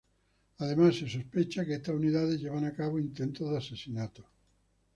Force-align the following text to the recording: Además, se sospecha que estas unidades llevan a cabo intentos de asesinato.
Además, 0.57 0.95
se 0.95 1.07
sospecha 1.07 1.63
que 1.63 1.75
estas 1.75 1.93
unidades 1.93 2.41
llevan 2.41 2.65
a 2.65 2.73
cabo 2.73 2.97
intentos 2.97 3.51
de 3.51 3.57
asesinato. 3.57 4.25